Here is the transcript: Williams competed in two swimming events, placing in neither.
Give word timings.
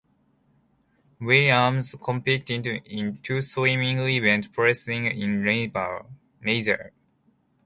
Williams 1.19 1.93
competed 2.03 2.65
in 2.87 3.17
two 3.21 3.39
swimming 3.43 3.99
events, 3.99 4.47
placing 4.47 5.05
in 5.05 5.43
neither. 6.41 6.91